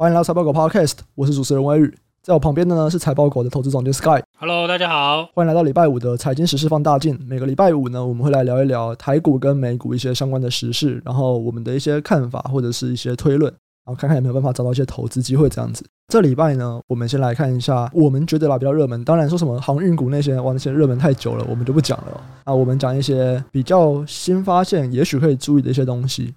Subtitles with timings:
[0.00, 4.22] 欢迎来到财报狗 Podcast，我是主持人威宇，在我旁边的呢是财报狗的投资总监 Sky。
[4.38, 7.20] Hello，大家好，欢迎来到礼拜五的财经时事放大镜。
[7.28, 13.52] 每个礼拜五呢，我们会来聊一聊台股跟美股一些相关的时事，然后我们的一些看法或者是一些推论，
[13.84, 15.84] 然后看看有没有办法找到一些投资机会这样子。
[16.08, 22.18] 这礼拜呢，我们先来看一下我们觉得啦比较热门，当然说什么航运股那些，哇，那些热门太久了，我们就不讲了。
[22.46, 26.32] 那我们讲一些比较新发现，也许可以注意的一些东西。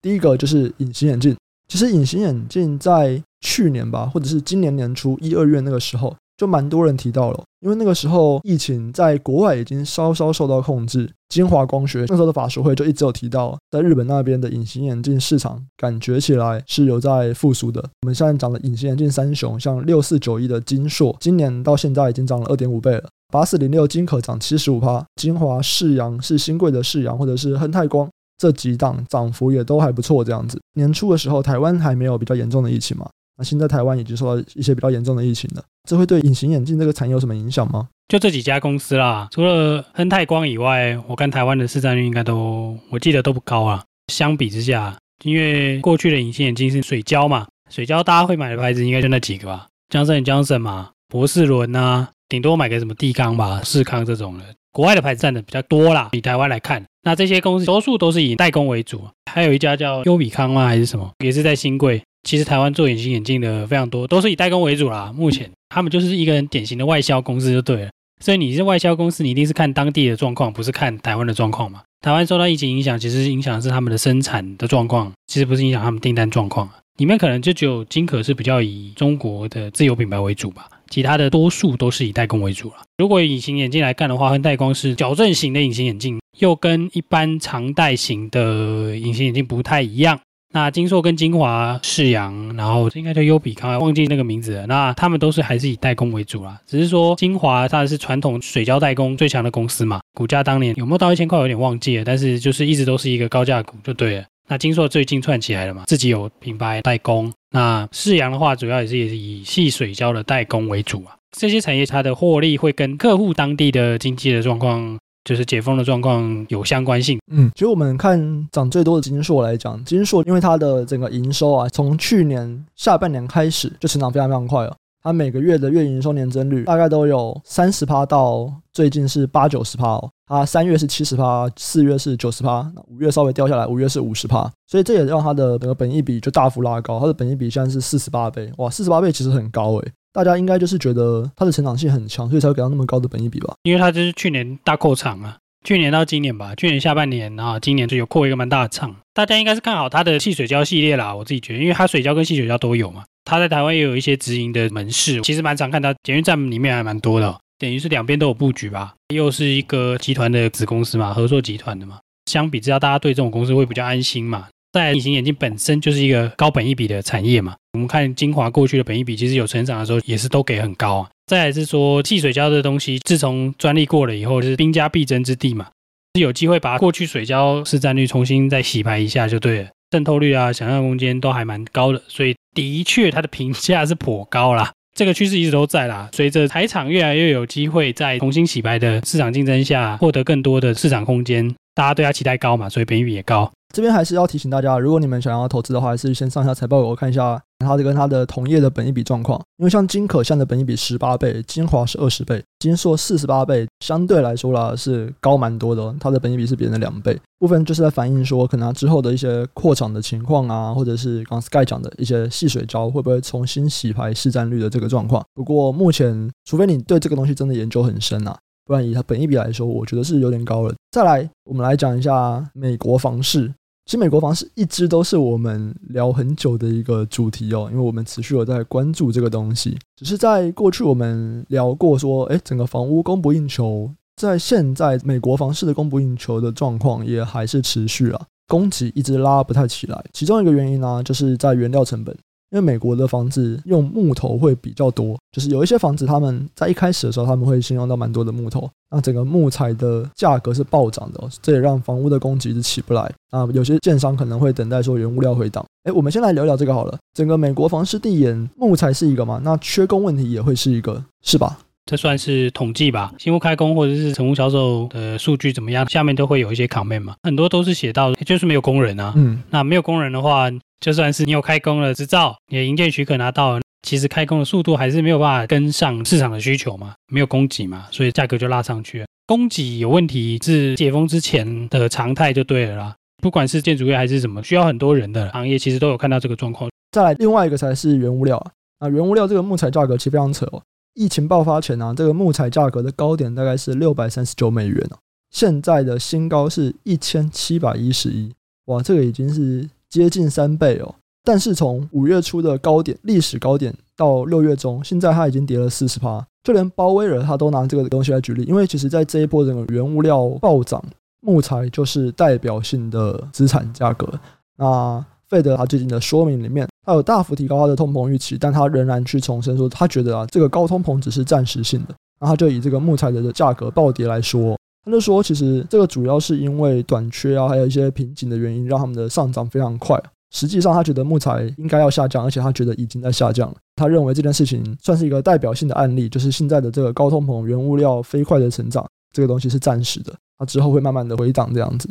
[0.00, 1.36] 第一个就是隐形眼镜。
[1.68, 7.44] 其实隐形眼镜在去年吧，或者是今年年初一二月那个时候，就蛮多人提到了。
[7.60, 17.80] 因为那个时候疫情在国外已经稍稍受到控制，晶华光学那时候的法说会就一直有提到，在日本那边的隐形眼镜市场感觉起来是有在复苏的。
[18.02, 28.08] 我们现在讲的隐形眼镜三雄，像六四九一的金硕，今年到现在已经涨了二点五倍了；八四零六金可涨七十五趴，金华视阳是新贵的视阳，或者是亨泰光。
[28.38, 30.60] 这几档涨幅也都还不错，这样子。
[30.74, 33.10] 年初的时候，台湾还没有比较严重的疫情嘛？
[33.36, 37.88] 那现在台湾已经受到一些比较严重的疫情了，这会对隐形眼镜这个产业有什么影响吗？
[38.08, 43.84] 就这几家公司啦，除了亨泰光以外，我看台湾的市占率应该都，我记得都不高啊。
[44.12, 54.44] 相比之下，因为过去的隐形眼镜是水胶嘛，水胶大家会买的牌子应该就那几个吧，江森、江森嘛，博士伦啊，顶多买个什么帝康吧、视康这种的。
[54.78, 60.68] 国外的牌子占的比较多啦，以台湾来看，那这些公司多数都是以代工为主，还有一家叫优比康吗？
[60.68, 62.00] 还是什么，也是在新贵。
[62.22, 65.12] 其实台湾做隐形眼镜的非常多，都是以代工为主啦。
[65.12, 67.90] 目前他们就是一个很典型的外销公司就对了。
[68.20, 71.82] 所以你是外销公司，你一定是看当地的状况，不是看台湾的状况嘛？
[72.00, 76.70] 台湾受到疫情影响，其实影响的是他们的生产的状况，其实不是影响他们订单状况。
[76.98, 80.68] 里面可能就只有金可是比较以中国的自有品牌为主吧。
[80.90, 82.76] 其他的多数都是以代工为主了。
[82.98, 90.18] 如果以隐形眼镜来看的话，亨泰光是矫正型的隐形眼镜，又跟一般常戴型的隐形眼镜不太一样。
[90.50, 94.66] 那金硕跟金华世阳，然后应该叫优比康，忘记那个名字了。
[94.66, 96.58] 那他们都是还是以代工为主啦。
[96.66, 102.04] 只是说金华它是传统水胶代工最强的公司嘛，股价当年有没有到一千块，有点忘记了。
[102.04, 104.24] 但是就是一直都是一个高价股就对了。
[104.48, 107.30] 那金硕最近窜起来了嘛，自己有品牌代工。
[107.50, 111.16] 那四阳的话，主要也是也是以细水胶的代工为主啊。
[111.36, 117.18] 这些产业它的获利会跟客户当地的经济的状况，就是解封的状况有相关性。
[117.30, 124.74] 嗯，其实我们看涨最多的金硕来讲，金硕因为它的整个营收啊，从去年下半年开始就成长非常非常快了。
[125.02, 130.10] 它每个月的月营收年增率大概都有三十趴到最近是八九十趴哦。
[130.26, 134.50] 它三月是七十趴，四月是九十趴，五月稍微掉下来，五月是五十趴。
[134.66, 137.00] 所以这也让它的整个本益比就大幅拉高。
[137.00, 139.92] 它的本益比现在是四十八倍，哇，四十八倍其实很高诶。
[140.12, 143.54] 大家应该就是觉得它的成长性很强，所以才会给它那么高的本益比吧？
[143.62, 148.96] 因为它就是去年大扩厂啊，去年到今年吧，去年下半年啊，今年就有扩一个蛮大的厂。
[149.14, 153.04] 大家应该是看好它的矽水胶系列啦，我自己觉得，因为它水胶跟矽水胶都有嘛。
[153.28, 158.94] 他在台湾也有一些直营的门市，其实蛮常看到捷运站里面还蛮多的，等于是两边都有布局吧。
[159.14, 161.98] 又是一个集团的子公司嘛，合作集团的嘛。
[162.30, 164.48] 相比之下，大家对这种公司会比较安心嘛。
[164.72, 167.54] 再，隐形眼镜本身就是一个高本益比的产业嘛。
[167.74, 171.10] 我们看晶华过去的本益比，其实有成长的时候也是都给很高啊。
[171.26, 175.68] 再来是说，汽水胶的东西，自从专利过了以后，就是兵家必争之地嘛，
[176.14, 179.68] 是有机会把过去水胶市占率重新再洗牌一下就对了。
[179.92, 184.70] 渗透率啊，想象空间都还蛮高的，所以的确它的评价是颇高啦。
[184.94, 186.08] 这个趋势一直都在啦。
[186.12, 193.50] 随着台厂越来越有机会在重新洗牌的市场竞争下获得更多的市场空间，大家对它期待高嘛，所以本益比也高。
[193.72, 199.40] 这边还是要提醒大家，如果你们想要投资的话，还是先上下财报给我看一下它的跟它的同业的本益比状况。
[199.56, 205.94] 因为像金可现在的本益比十八倍，金华是二十倍，金硕四十八倍，相对来说啦是高蛮多的。
[205.98, 215.24] 它的本益比是别人的两倍，部分就是在反映说，可能它之后的一些扩厂的情况啊，或者是刚 Sky 讲的一些细水胶会不会重新洗牌市占率的这个状况。
[215.34, 220.74] 不过目前，除非你对这个东西真的研究很深啊，不然以它本益比来说，我觉得是有点高了。
[220.92, 223.52] 再来，我们来讲一下美国房市。
[223.88, 229.78] 其实美国房市一直都是我们聊很久的一个主题哦，因为我们持续有在关注这个东西。
[229.96, 240.04] 只是在过去我们聊过说，哎，整个房屋供不应求，在现在美国房市的供不应求的状况也还是持续啊，供给一直拉不太起来。
[240.12, 242.14] 其中一个原因呢，就是在原料成本。
[242.50, 253.46] 因为美国的房子用木头会比较多，就是有一些房子他们在一开始的时候他们会先用到蛮多的木头，那整个木材的价格是暴涨的，这也让房屋的供给是起不来啊。
[253.52, 255.64] 有些建商可能会等待说原物料回档。
[255.84, 256.98] 哎，我们先来聊聊这个好了。
[257.14, 259.40] 整个美国房市递延，木材是一个嘛？
[259.44, 261.58] 那缺工问题也会是一个，是吧？
[261.88, 263.10] 这算是统计吧。
[263.16, 269.14] 新屋开工或者是成屋销售的数据怎么样，下面都会有一些 comment 嘛，很多都是写到就是没有工人啊。
[269.16, 270.50] 嗯，那没有工人的话，
[270.80, 279.06] 就算是你有开工了执照，你的营建许可拿到了，其实开工的速度还是没有办法跟上市场的需求嘛，没有供给嘛，所以价格就拉上去了。
[279.26, 282.94] 供给有问题是解封之前的常态就对了啦。
[283.22, 286.70] 不管是建筑业还是什么需要很多人的行业，其实都有看到这个状况。
[286.92, 288.52] 再来，另外一个才是原物料啊。
[288.78, 290.62] 啊原物料这个木材价格其实非常扯哦。
[290.98, 294.98] 疫情爆发前呢、啊，这个木材价格的高点大概是六百三十九美元哦，
[295.30, 298.34] 现在的新高是一千七百一十一，
[298.64, 300.92] 哇，这个已经是接近三倍哦。
[301.22, 306.26] 但是从五月初的高点，历史高点到六月中，现在它已经跌了四十趴。
[306.42, 310.82] 就连鲍威尔他都拿这个东西来举例，因为其实在这一波整个原物料暴涨。
[311.20, 314.08] 木材就是代表性的资产价格。
[314.56, 321.94] 那费德他最近的说明里面，他有大幅提高他的通膨预期，但他仍然去重申说，他觉得啊，这个高通膨只是暂时性的。
[322.20, 330.02] 那他就以这个木材的价格暴跌来说，他就说，其实这个主要是因为短缺啊，还有一些瓶颈的原因，让他们的上涨非常快。
[330.30, 333.56] 实际上，他觉得木材应该要下降，而且他觉得已经在下降了。
[333.76, 340.12] 他认为这件事情算是一个代表性的案例，就是现在的这个高通膨、原物料飞快的成长，这个东西是暂时的。
[340.38, 341.88] 它之后会慢慢的回档这样子。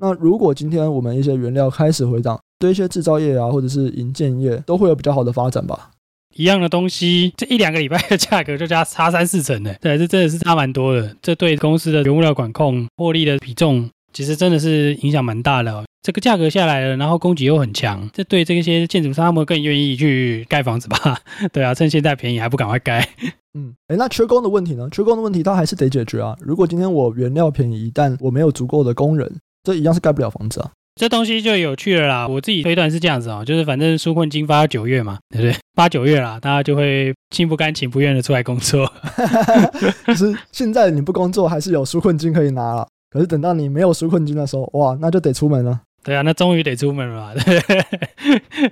[0.00, 5.90] 那如果今天我们一些原料开始回档，对一些制造业啊，或者是银建业，都会有比较好的发展吧？
[6.36, 9.74] 一样的东西，这一两个礼拜的价格就加差三四成呢。
[9.80, 11.14] 对，这真的是差蛮多的。
[11.20, 15.84] 这对公司的原物料管控、获利的比重，其实真的是影响蛮大的哦。
[16.02, 21.18] 这个价格下来了，然后供给又很强，这对这些建筑商他们更愿意去盖房子吧？
[21.52, 23.06] 对啊，趁现在便宜还不赶快盖。
[23.52, 24.88] 嗯，哎，那缺工的问题呢？
[24.90, 26.34] 缺工的问题它还是得解决啊。
[26.40, 29.30] 如果今天我原料便宜，但我没有足够的工人，
[29.62, 30.70] 这一样是盖不了房子啊。
[30.96, 32.28] 这东西就有趣了啦。
[32.28, 35.56] 我自己推断是这样子哦，就是反正纾困金发到九月嘛，对不对？
[35.74, 38.90] 八九月啦，大家就会心不甘情不愿的出来工作。
[40.06, 42.86] 就是现在你不工作，还是有纾困金可以拿了。
[43.10, 45.80] 可是等到你没有纾困金的时候，哇，那就得出门了。
[46.02, 47.60] 对啊，那终于得出门了， 对，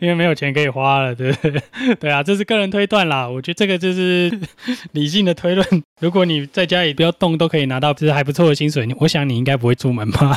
[0.01, 1.63] 因为没有钱可以花了，对不对？
[2.01, 3.29] 对啊，这是个人推断啦。
[3.29, 4.33] 我觉得这个就是
[4.93, 5.67] 理性的推论。
[6.01, 10.37] 如果你在家里不要动，都可以拿到就是还不错的薪水，我想你应该不会出门吧？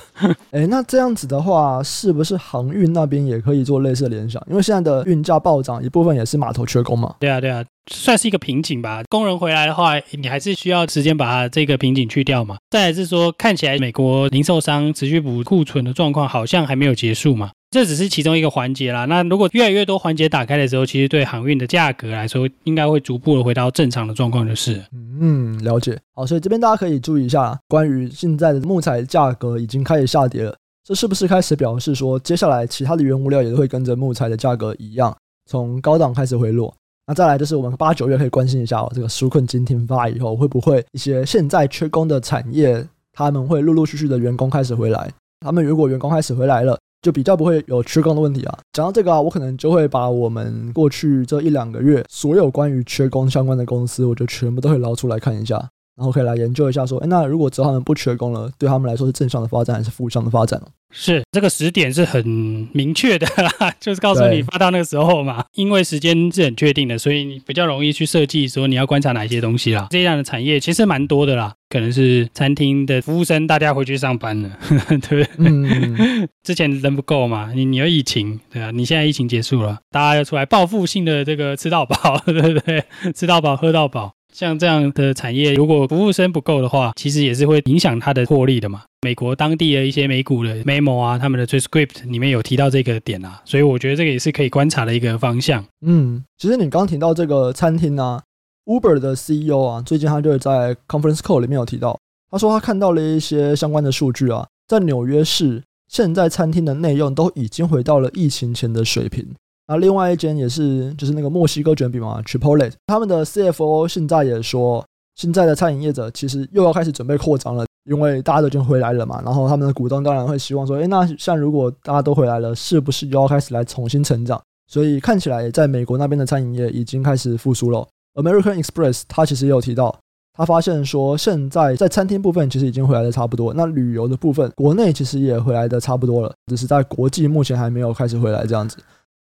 [0.52, 4.44] 哎，那这样子的话，是不是航运那边也可以做类似的联想？
[4.50, 7.16] 因为现在的运价暴涨，一部分也是码头缺工嘛。
[7.20, 7.64] 对啊，对啊。
[7.92, 9.02] 算是一个瓶颈吧。
[9.10, 12.58] 工人回来的话，你还是需要时间把它这个瓶颈去掉嘛。
[12.70, 17.52] 再来是说，看起来美国零售商持续补库存的状况好像还没有结束嘛。
[17.72, 19.06] 这只是其中一个环节啦。
[19.06, 24.84] 那如果越来越多环节打开的时候，其实对航运的价格来说，应该会逐步的回到正常的状况，就是。
[24.92, 25.98] 嗯，了解。
[26.14, 30.54] 好，所以这边大家可以注意一下，关于现在的木材价格已经开始下跌了，
[30.84, 35.16] 这是不是开始表示说，接下来其他的原物料也会跟着木材的价格一样，
[35.50, 36.76] 从高档开始回落？
[37.08, 45.12] 那再来就是我们八九月可以关心一下哦，这个纾困金停发以后，会不会一些现在缺工的产业，他们会陆陆续续的员工开始回来？
[45.42, 48.60] 他们如果员工开始回来了，就比较不会有缺工的问题啊。
[48.74, 55.68] 讲到这个啊，我可能就会把我们过去这一两个月所有关于缺工相关的公司，我就全部都会捞出来看一下。
[55.98, 60.62] 然后可以来研究一下，说，哎，那如果之后他们不缺工了，对他们来说是正向的发展还是负向的发展？
[60.94, 62.26] 是这个时点是很
[62.74, 69.88] 明确的啦， 就是告诉你发到那个时候嘛，因为时间是很确定的，所以你比较容易去设计说你要观察哪些东西啦。
[69.90, 74.50] 这样的产业其实蛮多的啦，可能是餐厅的服务生，大家回去上班了，
[74.90, 75.28] 对不对？
[75.38, 82.84] 嗯， 之前人不够嘛，你你要疫情，对啊，你现在疫情结束了，大家要出来报复性的这个吃到饱，对不对？
[83.16, 84.14] 吃到饱，喝到饱。
[84.32, 88.84] 像这样的产业，如果服务生不够的话，其实也是会影响它的获利的嘛。
[89.04, 95.66] 美国当地的一些美股的 memo 啊，他们的 transcript 里面有提到这个点啊，所以我觉得这个也是可以观察的一个方向。
[95.86, 98.22] 嗯，其实你刚提到这个餐厅啊
[98.66, 109.28] ，Uber 的 CEO 啊，最近他就在 conference call 里面有提到，他说他看到了一些相关的数据啊，在纽约市，现在餐厅的内用都已经回到了疫情前的水平。
[109.68, 119.22] 那另外一间也是，就是那个墨西哥卷饼嘛，Chipotle，他们的 CFO 现在也说，现在的餐饮业者其实又要开始准备扩张了，因为大家都已经回来了嘛。
[119.24, 124.42] 然后他们的股东当然会希望说，诶，那像如果大家都回来了，是不是又要开始来重新成长？
[124.68, 127.88] 所以看起来在美国那边的餐饮业已经开始复苏了。
[128.16, 129.98] American Express 他其实也有提到，
[130.34, 138.78] 他发现说，现在在餐厅部分其实已经回来的差不多，那旅游的部分国内其实也回来的差不多了，只是在国际目前还没有开始回来这样子。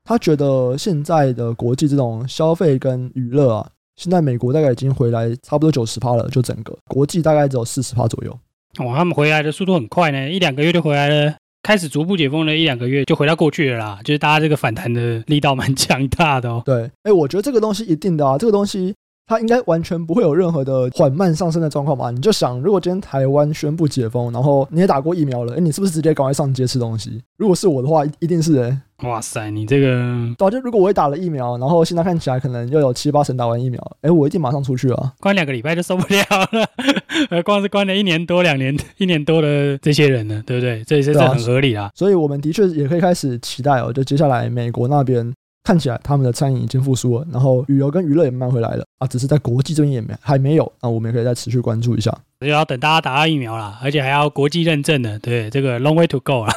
[0.08, 8.38] 他觉得现在的国际这种消费跟娱乐啊，现在美国大概已经回来差不多九十趴了，就整个国际大概只有四十趴左右。
[8.86, 11.34] 哇，他们回来的速度很快呢，一两个月就回来了，
[11.64, 16.62] 开始逐步解封了一两个月就回到过去了啦，就是大家这个反弹的力道蛮强大的哦。
[16.64, 18.94] 对，哎，我觉得这个东西一定的啊，这个东西
[19.26, 22.12] 它应该完全不会有任何的缓慢上升的状况吧？
[22.12, 27.20] 你就想，如果今天台湾宣布解封，然后你也打过疫苗了，哎，你是不是直接赶快上街吃东西？
[27.38, 28.80] 如果是我的话，一定是哎。
[29.02, 35.12] 哇塞，你这个早就如果我也打了疫苗，然后现在看起来可能又有七八成打完疫苗，哎，我一定马上出去啊！
[35.20, 36.66] 关两个礼拜就受不了了，
[37.28, 40.82] 呃，光是关了一年多、两年、一年多的这些人呢，对不对？
[40.84, 41.90] 这也是很合理啊。
[41.94, 45.32] 所以我们的确也可以开始期待哦，就接下来美国那边。
[45.66, 52.16] 看起来他们的餐饮已经复苏了，然后旅游跟娱乐也慢慢回来了啊，只是在国际这边也没还没有，啊我们也可以再持续关注一下。
[52.38, 56.54] 就要等大家打到疫苗了，而且还要国际认证的，对，这个 long way to go 啊。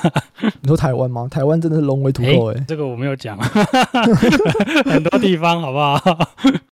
[0.61, 1.27] 你说台湾吗？
[1.31, 3.35] 台湾真的是 long way to go 哎、欸，这个我没有讲，
[4.85, 5.99] 很多地方好不好？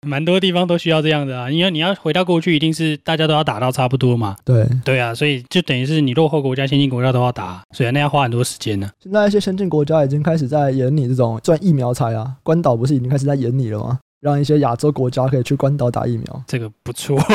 [0.04, 4.36] 蛮多地方都需要这样的啊，因为你要回到过去，一定是大家都要打到差不多嘛。
[4.46, 8.90] 对对啊，所以就等于是你落后国家、先进国家都要打，所以那要花很多时间呢。
[9.00, 14.00] 现在一些先进国家已经开始在演你这种赚疫苗财啊，关岛不是已经开始在演你了吗？
[14.24, 17.20] 让一些亚洲国家可以去关岛打疫苗，这个不错。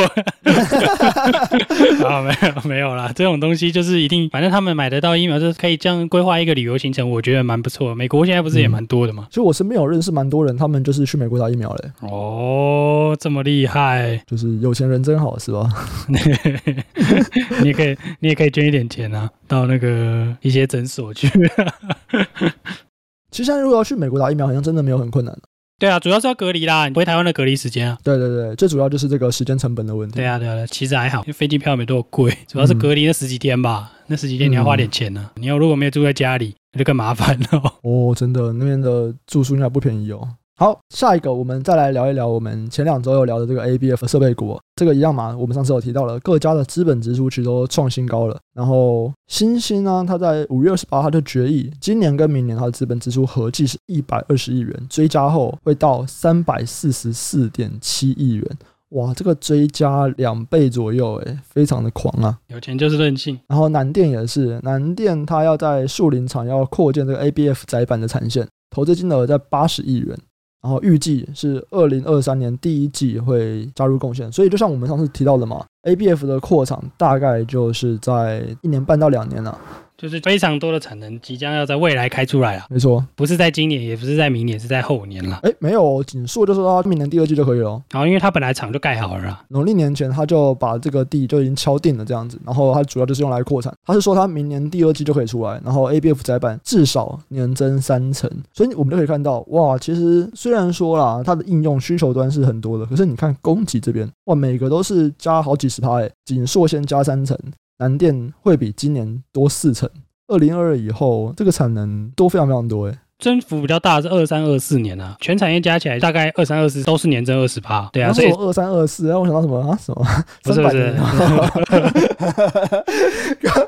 [2.06, 7.94] 啊，没有没有啦，这种东西就是一定，反正他们买得到疫苗，就是可以这样规划一个旅游行程，我觉得蛮不错。
[7.94, 9.26] 美国现在不是也蛮多的吗？
[9.28, 11.90] 其实我身边有认识蛮多人，他们就是去美国打疫苗嘞。
[12.00, 15.68] 哦，这么厉害，就是有钱人真好，是吧？
[16.08, 21.28] 你也可以，你也可以捐一点钱啊，到那个一些诊所去。
[23.30, 25.36] 其实现在如果要去美国打疫苗，好像真的没有很困难。
[25.78, 27.96] 对啊，主要是要隔离啦，你回台湾的隔离时间啊。
[28.02, 30.16] 对对对，最主要就是这个时间成本的问题。
[30.16, 35.32] 对啊对啊，其实还好，因为飞机票没多贵， 主要是隔离那十几天吧，嗯、那十几天你要花点钱呢、啊。
[35.36, 37.62] 嗯、你要如果没有住在家里，那就更麻烦了。
[37.82, 40.28] 哦，真的，那边的住宿应该不便宜哦。
[40.60, 45.32] 好，下一个我们再来聊一聊我们前两周有聊的这个 ABF 设备股，这个一样嘛？
[45.38, 48.36] 我们上次有提到了各家的资本支出其实都创新高了。
[48.54, 58.44] 然后新兴呢，它在五月二十八号就决议，今年跟明年它的资本支出合计是一百二十亿元，追加后会到三百四十四点七亿元。
[58.88, 62.36] 哇，这个追加两倍左右，诶，非常的狂啊！
[62.48, 63.38] 有钱就是任性。
[63.46, 70.18] 然后南电也是，南电它要在树林厂要扩建这个 ABF 载板的产线，投资金额在八十亿元。
[70.60, 79.56] 然后预计是二零二三年第一季会加入贡献，所以就像我们上次提到的嘛，ABF 的扩厂大概就是在一年半到两年了。
[80.00, 85.40] 就是非常多的产能即将要在未来开出来了，没错，不是在今年，也不是在明年，是在后年了。
[85.42, 87.82] 哎，没有，景硕就说他明年第二季就可以了。
[87.90, 92.40] 然后，因为他本来厂就盖好了啦，农历年前他就把这个地就已经敲定了这样子。
[92.46, 98.30] 然后他主要就是用来扩产，他是说他明年第二季就可以出来，然后 ABF 载板至少年增三成。
[98.52, 107.36] 所以我们就可以看到，哇，其实虽然说啦，它的应用需求端是很多的，可是你看供给这边，哇，每个都是加好几十趴，哎，景硕先加三成，
[107.78, 109.88] 南电会比今年多四成。
[110.26, 119.78] 二零二二以后，这个产能多非常非常多诶，增幅比较大是二三二四年啊，全产业加起来大概二三二四都是年增二十趴，对啊，所以二三二四，让我想到什么啊？
[119.80, 120.04] 什么？
[120.42, 120.92] 不是不是，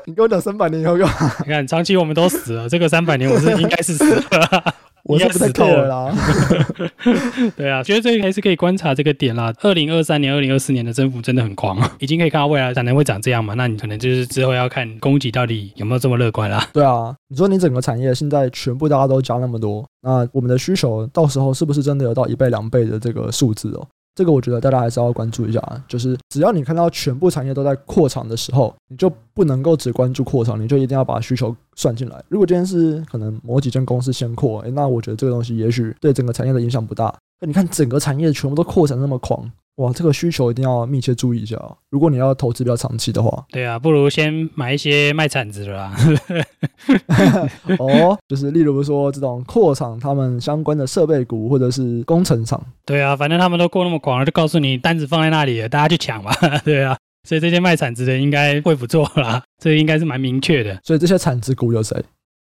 [0.05, 1.13] 你跟我讲三百年以后干嘛？
[1.39, 4.23] 你看长期我们都死了，这个三百年我是应该是死了。
[5.11, 6.13] 我是不太透了啦，
[7.57, 9.53] 对啊，觉得这个还是可以观察这个点啦。
[9.61, 13.53] 二零二三年、二零二四年的增幅真的很狂，已经可以看到未来产能会长这样嘛？
[13.55, 16.65] 那你可能就是之后要看供给到底有没有这么乐观啦。
[16.73, 23.87] 对啊，你说你整个产业现在全部大家都加那么多，那我们的需求到时候是不是真的有到一倍、两倍的这个数字哦？
[24.13, 32.23] 这个我觉得大家还是要关注一下啊，就是只要你看到全部产业都在扩厂的时候，你就不能够只关注扩厂，你就一定要把需求算进来。
[32.27, 37.13] 如果今天是可能某几间公司先扩，诶，那我觉得这个东西也许对整个产业的影响不大。
[37.39, 39.49] 那你看整个产业全部都扩产那么狂。
[39.75, 41.57] 哇，这个需求一定要密切注意一下。
[41.89, 45.95] 如果你要投资比较长期的话，对啊，不如先买一些卖铲子的啦。
[47.79, 52.61] 哦，就是例如说这种扩厂，他们相关的设备股或者是工程厂。
[52.85, 56.31] 对啊，反正他们都过那么广了，就告诉你单子放在那里了，大家去抢吧。
[56.63, 56.95] 对啊，
[57.27, 60.77] 所以这些卖铲子的应该会不做啦，这应该是蛮明确的。
[60.83, 61.97] 所以这些铲子股有谁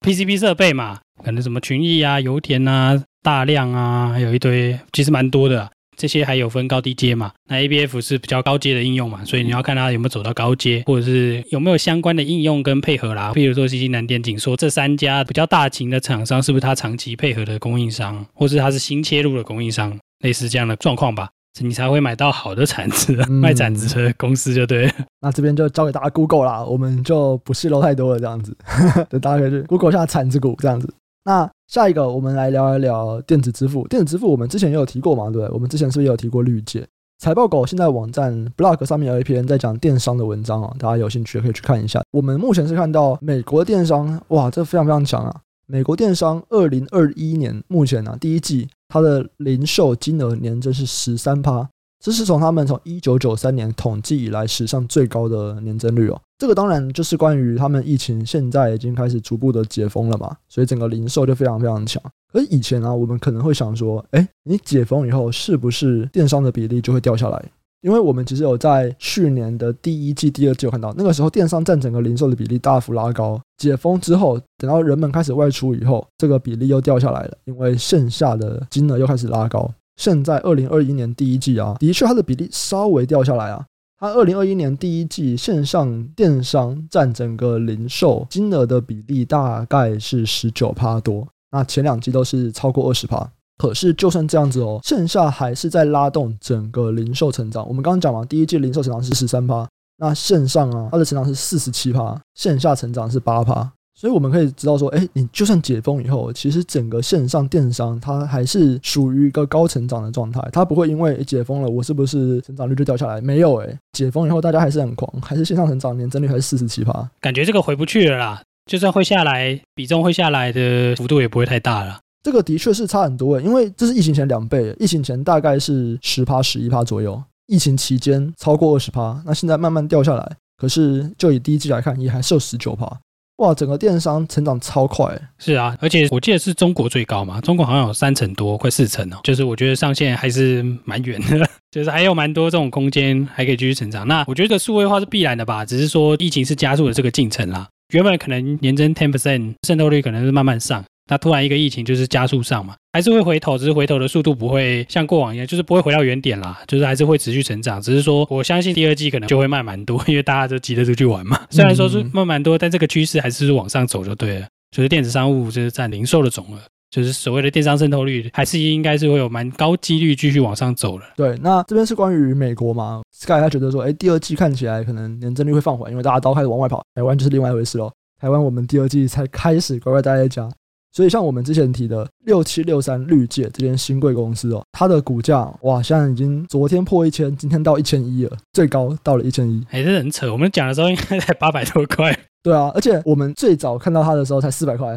[0.05, 5.71] ？PCB 设备嘛，可能什么群益啊、油田啊、大量啊，还有一堆，其实蛮多的。
[5.95, 7.31] 这些还有分高低阶嘛？
[7.49, 13.31] 那 ABF 是比较高阶的应用嘛，所以你要看它有没有走到高阶，或者是有没有相关的应用跟配合啦。
[13.33, 21.29] 比如说，欣兴、南电、景说这三家比较大型的厂商，是不是它长期配合的供应商，或是它是新切入的供应商，类似这样的状况吧？
[21.61, 24.91] 你才会买到好的铲子，嗯、 卖铲子的公司就对。
[25.21, 28.53] 那这边就交给大家 Google 啦，我们就不泄露太多了，这样子，
[29.09, 30.93] 等大家可以去 Google 一下铲子股这样子。
[31.23, 33.87] 那下一个，我们来聊一聊电子支付。
[33.87, 35.49] 电子支付我们之前也有提过嘛，对不对？
[35.51, 36.85] 我们之前是不是也有提过绿界？
[37.17, 42.01] 财报狗现在网站 blog 上面有一篇在讲电商的文章啊，大家有兴趣可以去看一下。
[42.11, 45.41] 我们目前是看到美国电商，哇，这非常非常强啊！
[45.65, 51.67] 美国电商二零二一年目前呢、啊，第一季它的零售金额年增是十三趴，
[52.03, 56.21] 这是从他们从一九九三年统计以来史上最高的年增率哦。
[56.37, 62.01] 这个当然就是关于他们疫情现在已经开始逐步的解封了嘛，所以整个零售就非常非常强。
[62.31, 67.45] 可是以前、啊，我们可能会想说，哎，你解封以后是不是电商的比例就会掉下来？
[67.81, 73.39] 因为我们其实有在去年的第一季、第二季有看到，那个时候电商占整个零售的比例大幅拉高。
[73.57, 79.71] 解封之后，等到人们开始外出以后，这个比例又掉下来了，因为线下的金额又开始拉高。
[79.97, 83.63] 现在二零二一年第一季啊，的确它的比例稍微掉下来啊。
[83.97, 93.31] 它二零二一年第一季线上电商占整个零售金额的比例大概是十九趴多，那前两季都是超过二十趴。
[93.57, 97.65] 可是，就算这样子哦，线下还是在拉动整个零售成长。
[97.65, 99.65] 我们刚刚讲嘛，第一季零售成长是十三趴，
[99.97, 103.71] 那线上啊，它的成长是四十七趴，线下成长是八趴。
[103.95, 113.21] 所以我们可以知道说，哎，你就算解封以后，其实整个线上电商它还是属于一个高成长的状态，它不会因为解封了，我是不是成长率就掉下来？
[113.21, 117.09] 没有哎，解封以后大家还是很狂，还是线上成长，年增率还是四十七趴。
[117.21, 121.99] 感觉这个回不去了啦，就算会下来，比重会下来的幅度也不会太大了。
[122.21, 132.91] 这个的确是差很多诶，因为这是疫情前两倍，疫情前大概是十趴、十一趴左右，疫情期间超过二十趴，那现在慢慢掉下来，可是就以第一季来看，也还是有十九趴，
[133.37, 135.13] 哇，整个电商成长超快。
[135.37, 144.07] 是啊，而且我记得是中国最高嘛，中国好像有三成多，快四成哦，就是我觉得上限还是蛮远的， 就是还有蛮多这种空间还可以继续成长。
[144.07, 150.83] 那我觉得数位化是必然的吧，只是说疫情是加速了这个进程啦，原本可能年增 ten percent，渗透率可能是慢慢上。
[151.07, 161.39] 那突然一个疫情就是加速上嘛，还是会回头，只是回头的速度不会像过往一样，就是不会回到原点啦，就是还是会持续成长，只是说我相信第二季可能就会慢蛮多， 因为大家都急着出去玩嘛。
[161.49, 164.47] 虽然说是慢蛮多，但这个趋势还是往上走就对了。
[164.71, 166.59] 就是电子商务就是占零售的总额，
[166.89, 171.05] 就是所谓的电商渗透率，还是应该是会有蛮高几率继续往上走了。
[171.15, 176.83] 对，那这边是关于美国嘛？Sky 他觉得说，哎，第二季看起来可能年增率会放缓，因为大家都开始往外跑。
[176.93, 177.89] 台湾就是另外一回事喽。
[178.19, 180.49] 台湾我们第二季才开始乖乖待在家。
[180.95, 190.31] 所以，像我们之前提的六七六三绿界这间新贵公司哦，它的股价哇，现在已经昨天破一千，今天到一千一了，最高到了一千一，还是很扯。
[190.31, 192.17] 我们讲的时候应该才八百多块。
[192.41, 194.95] 对啊，而且我们最早看到它的时候才四百块。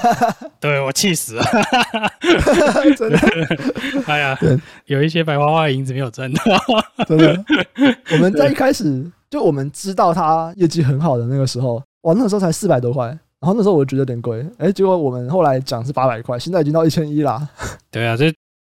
[0.60, 1.44] 对，我气死了，
[2.94, 3.18] 真的。
[4.04, 4.38] 哎呀，
[4.84, 6.42] 有一些白花花的银子没有赚到，
[7.08, 7.44] 真的。
[8.12, 13.18] 我们在一开始就我们知道它业绩很好的那个时候，哇，那个时候才四百多块。
[13.40, 17.48] 然后那时候我就觉得有点贵，哎，结果我们后来讲是八百块，现在已经到一千一啦。
[17.90, 18.32] 对啊，这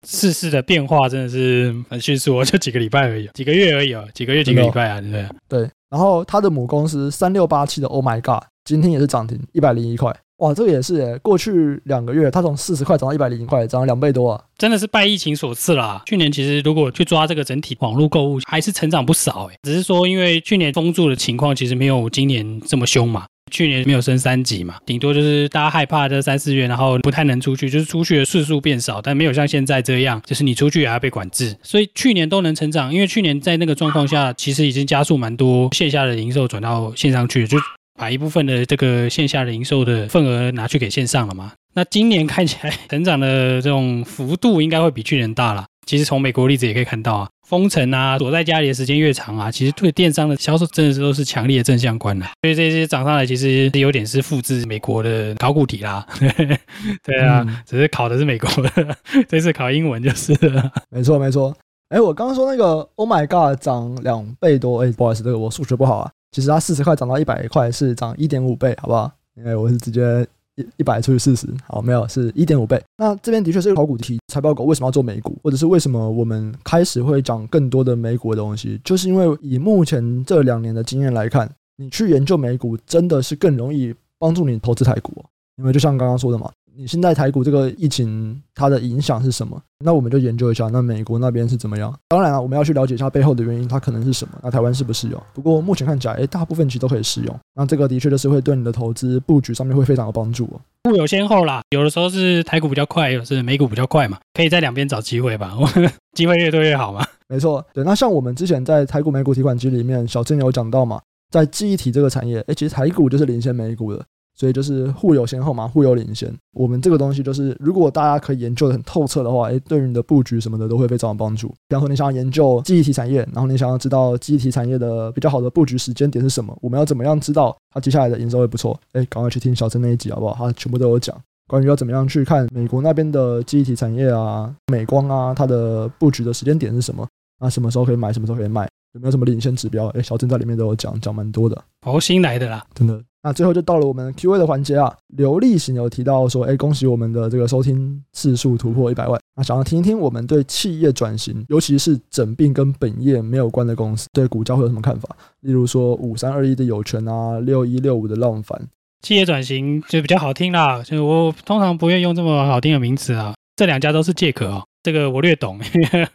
[0.06, 5.28] 世事的变化真的是很迅速，哦，就几个礼拜而已，几个月而已哦，几个月几个礼拜啊，对不对？
[5.48, 5.70] 对。
[5.90, 16.02] 然后他的母公司三六八七的 Oh My God，今天也是涨停一百零一块，哇，这个也是哎，过去两个月它从四十块涨到一百零一块，涨了两倍多啊，真的是拜疫情所赐啦。
[16.06, 23.24] 去年其实如果去抓这个整体网络购物，还是成长不少哎，只是说因为去年封住的情况其实没有今年这么凶嘛。
[23.50, 31.56] 去年没有升三级嘛，顶多就是大家害怕这三四月，然后不太能出去，就是出去的次数变少，但没有像现在这样，就是你出去也要被管制。
[31.60, 37.58] 所以去年都能成长，因为去年在那个状况下，其实已经加速蛮多线下的零售转到线上去，就
[38.00, 41.52] 把一部分的这个线下的零售的份额拿去给线上了嘛。
[41.74, 45.66] 那今年看起来 成长的这种幅度应该会比去年大了。
[45.86, 52.24] 其实从美国例子也可以看到啊，封城啊，躲在家里的时间越长啊，其实对电商的销售真的是都是强烈的正相关的。
[52.40, 56.06] 所以这些涨上来，其实有点是复制美国的考古题啦。
[57.04, 58.96] 对啊，嗯、只是考的是美国的，
[59.28, 60.72] 这次考英文就是了。
[60.88, 61.54] 没错没错。
[61.90, 66.10] 哎，我刚刚说那个 Oh my God 涨两倍多，哎，不好意思，这个我数学不好啊。
[66.32, 69.10] 其实它四十块涨到一百块是涨一点五倍，好不好？
[69.36, 70.26] 因为我是直接。
[70.56, 72.82] 一一百除以四十，好，没有，是一点五倍。
[72.98, 85.24] 那这边的确是个考古题，财报狗为什么要做美股，或者是为什么我们开始会讲更多的美股的东西，就是因为以目前这两年的经验来看，你去研究美股真的是更容易帮助你投资台股，
[85.56, 86.50] 因为就像刚刚说的嘛。
[86.76, 89.60] 你现在台股这个疫情它的影响是什么？
[89.84, 91.94] 那我们就研究一下，那美国那边是怎么样？
[92.08, 94.38] 当然啊，我们要去了解一下背后的原因，它可能是什么？
[94.42, 95.22] 那台湾适不适用？
[95.34, 97.38] 不过目前看起来，哎，大部分其实都可以适用。
[97.54, 100.60] 那这个的确就是会对你的投资布局上面会非常有帮助哦。
[100.84, 105.56] 互有先后啦，有的时候是台股比较快，有的是美股比较快嘛，可以在两边找机会吧。
[106.16, 107.06] 机会越多越好嘛。
[107.28, 107.84] 没错，对。
[107.84, 114.04] 那像我们之前在台股美股提款机里面，小郑有讲到嘛，在记忆体这个产业，哎，其实台股就是领先美股的。
[114.40, 116.34] 所以就是互有先后嘛，互有领先。
[116.54, 121.48] 我们这个东西就是，如果大家可以研究的很透彻的话，诶，对于你的布局什么的都会非常有帮助。
[121.68, 128.80] 比方说，你想要研究记忆体产业，然后你想要知道记忆体产业的比较好的布局时间点是什么，我们要怎么样知道它接下来的营收会不错？
[128.94, 130.46] 诶，赶快去听小陈那一集好不好？
[130.46, 131.14] 他全部都有讲
[131.46, 137.06] 关于要怎么样去看美国那边的记忆体产业啊，美光啊，它的布局的时间点是什么？
[137.38, 139.88] 那什么时候可以买，什么时候可以卖，有没有什么领先指标？
[139.88, 141.62] 哎，小郑在里面都有讲，讲蛮多的。
[141.84, 143.02] 哦，新来的啦，真的。
[143.22, 144.94] 那最后就到了我们 Q&A 的环节啊。
[145.16, 149.20] 刘立行有提到说，哎，恭喜我们的这个收听次数突破一百万。
[149.36, 155.08] 那想要听一听我们对企业转型，尤其是整并跟本业没有关的公司，对股价会有什么看法？
[155.40, 158.60] 例如说五三二一的友全啊，六一六五的浪凡。
[159.02, 163.34] 企业转型就比较好听啦，就我通常不愿意用这么好听的名词啊。
[163.56, 164.64] 这两家都是借壳哦。
[164.82, 165.60] 这个我略懂，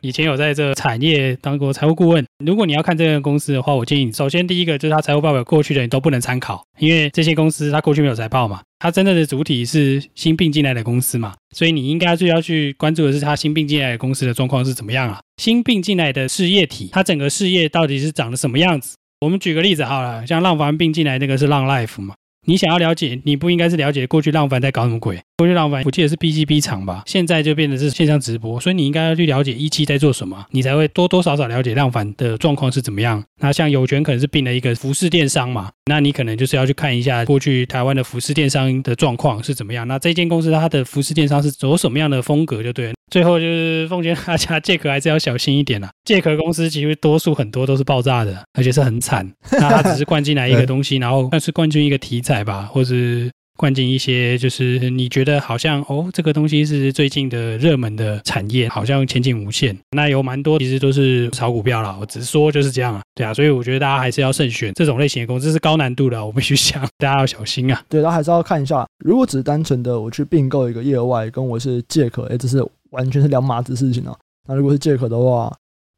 [0.01, 2.25] 以前有在这个产业当过财务顾问。
[2.43, 15.19] 如果你要看这个公司的话，我建议你首先第一个就是它财务报表过去的你都不能参考，因为这些公司它过去没有财报嘛，它真正的主体是新并进来的公司嘛，所以你应该最要去关注的是它新并进来的公司的状况是怎么样啊？
[15.37, 18.95] 新并进来的事业体，它整个事业到底是长得什么样子？
[19.21, 22.15] 我们举个例子好了，像浪凡并进来那个是浪 Life 嘛。
[22.45, 25.19] 你想要了解，你不应该是了解过去浪凡在搞什么鬼。
[25.37, 33.21] 过去浪凡我记得是 BGB 厂吧，现在就变成是线上直播，所以你应该要去了解一期在做什么，你才会多多少少了解浪凡的状况是怎么样。
[33.41, 39.85] 那像有权可能是并了一个服饰电商嘛，那你可能就是要去看一下过去台湾的服饰电商的状况是怎么样。
[39.87, 42.93] 那这间公司它的服饰电商是走什么样的风格就对了。
[43.11, 45.89] 最后就是奉劝大家借壳还是要小心一点啦。
[46.05, 49.29] 借壳公司其实多数很多都是爆炸的，而且是很惨。
[49.51, 53.31] 那它只是灌进来一个 东西，然后但是灌进一个题材来吧，或是。
[53.57, 59.73] 灌进一些，就是你觉得好像哦，这个东西是最近的热门的产业，好像前景无限。
[59.91, 67.81] 那有蛮多其实都是炒股票啦，我只是说就是这样啊，对啊，所以我觉得大家还是要慎选这种类型的公司，是高难度的，我必须想，大家要小心啊。
[67.87, 74.13] 对，大家还是要看一下，如果只是单纯的我去并购一个业外，跟我是借壳，哎，这是完全是两码子事情啊。
[74.49, 75.49] 那如果是借壳的话，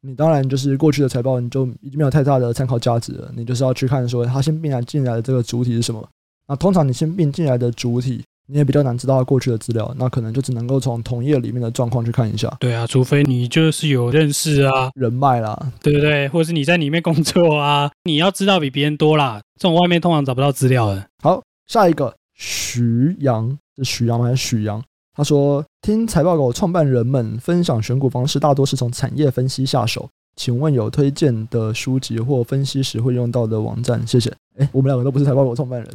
[0.02, 6.08] 你当然就是过去的财报你就已经没有太大的参考价值了，你就是要去看说它新并来进来的这个主体是什么。
[6.48, 12.48] 那通常你新并进来的主体，你也比较难知道过去的资料，那可能就只能够从同业里面的状况去看一下。
[12.58, 16.26] 对啊，除非你就是有认识啊、人脉啦，对不对？
[16.28, 19.40] 或者是你在里面工作啊， 你要知道比别人多啦。
[19.60, 21.06] 这种外面通常找不到资料的。
[21.22, 24.24] 好，下一个徐阳是徐阳吗？
[24.24, 24.82] 还是许阳？
[25.14, 30.08] 他说听财报狗创办人们分享选股方式，大多是从产业分析下手。
[30.36, 34.06] 请问有推荐的书籍或分析时会用到的网站？
[34.06, 34.32] 谢谢。
[34.58, 35.88] 哎，我们两个都不是财报狗创办人，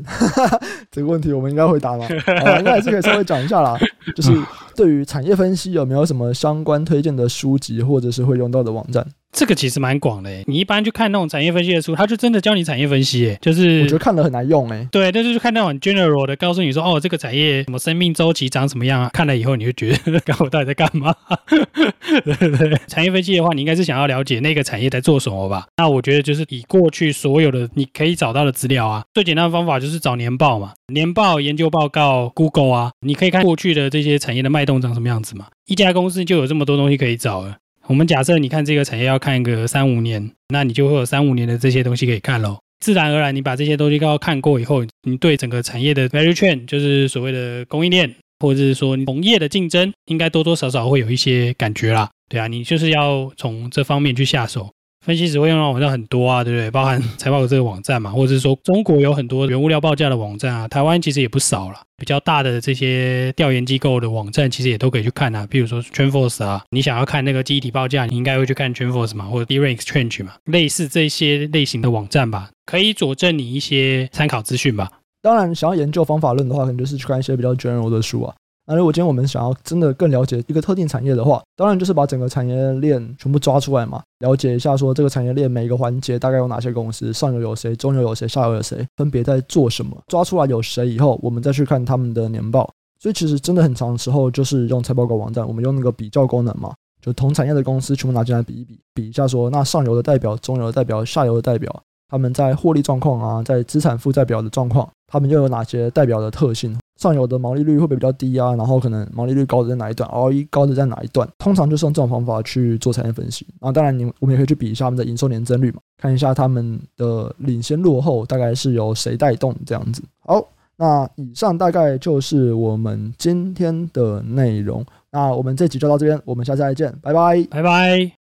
[0.91, 2.05] 这个问题我们应该回答吗？
[2.43, 3.77] 啊，应该还是可以稍微讲一下啦。
[4.15, 4.31] 就是
[4.75, 9.05] 对于产业分析有没有什么相关推荐的书籍或者是会用到的网站？
[9.33, 14.87] 这个其实蛮广的，你一般去看那种产业分析的书，他就真的教你产业分析，就是我觉得看了很难用诶。
[14.91, 19.09] 对，但是就看那种 general 的，告诉你说，哦，这个产业什么生命周期长什么样啊？
[19.11, 21.13] 看了以后你就觉得， 看我到底在干嘛？
[22.23, 25.65] 对对对，产业分析的话，你应该是想要了解那个产业在做什么吧？
[25.77, 35.47] 那我觉得就是以过去所有的你可以找到的资料啊，最简单的方法就是找年报嘛，年报、研究报告、Google 啊，你可以看过去的这些产业的脉动长什么样子嘛。
[35.65, 37.55] 一家公司就有这么多东西可以找了。
[37.87, 42.57] 我们假设你看这个产业要看一个三五年，那你就会有三五年的这些东西可以看喽。
[42.79, 52.09] 自然而然，你把这些东西都要看过以后，你对整个产业的 value chain，就是所谓的供应链，或者是说同业的竞争，应该多多少少会有一些感觉啦。
[52.29, 54.69] 对啊，你就是要从这方面去下手。
[55.05, 56.71] 分析只会用到网站很多啊，对不对？
[56.71, 61.81] 包含财报的这个网站嘛，或者是说中国有很多原物料报价的网站啊，台湾其实也不少了。
[61.97, 65.45] 比较大的这些调研机构的网站，其实也都可以去看啊。
[65.49, 74.89] 比如说 TrendForce 啊，你想要看那个记忆体报价，你应该会去看 TrendForce 嘛，或者 DRAM Exchange 嘛，类似这些类型的网站吧，可以佐证你一些参考资讯吧。
[75.21, 78.35] 当然，想要研究方法论的话，可能就是去看一些比较 general 的书啊。
[78.65, 89.97] 那如果今天我们想要真的更了解一个特定产业的话，当然就是把整个产业链全部抓出来嘛，了解一下说这个产业链每一个环节大概有哪些公司，上游有谁，中游有谁，下游有谁，分别在做什么。
[90.07, 92.69] 抓出来有谁以后，我们再去看他们的年报。
[92.99, 106.77] 所以其实真的很长的时候，就是用财报狗网站，我们用那个比较功能嘛，就同产业的公司全部拿进来比一比，比一下说那上游的代表、中游的代表、下游的代表，他们在获利状况啊，在资产负债表的状况，他们又有哪些代表的特性？
[107.03, 108.55] 上游的毛利率会不会比较低啊？
[108.55, 111.27] 然后可能毛利率高的在哪一段，ROE 高的在哪一段？
[111.37, 113.45] 通常就是用这种方法去做产业分析。
[113.59, 120.01] 然后当然你我们也可以去比一下他们的营收年增率嘛，看一下他们的领先落后大概是由谁带动这样子。
[120.25, 120.43] 好，
[120.77, 124.85] 那以上大概就是我们今天的内容。
[125.11, 128.11] 那我们这集就到这边，我们下次再见，拜拜，拜拜。